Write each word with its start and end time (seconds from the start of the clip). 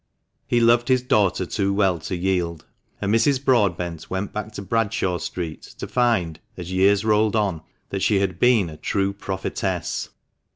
He 0.47 0.59
loved 0.59 0.87
his 0.87 1.03
daughter 1.03 1.45
too 1.45 1.71
well 1.71 1.99
to 1.99 2.15
yield, 2.15 2.65
and 2.99 3.13
Mrs. 3.13 3.45
Broadbent 3.45 4.09
went 4.09 4.33
back 4.33 4.51
to 4.53 4.63
Bradshaw 4.63 5.19
Street 5.19 5.61
to 5.77 5.87
find, 5.87 6.39
as 6.57 6.71
years 6.71 7.05
rolled 7.05 7.35
on, 7.35 7.61
that 7.91 8.01
she 8.01 8.17
had 8.19 8.39
been 8.39 8.67
a 8.71 8.77
true 8.77 9.13
prophetess. 9.13 10.09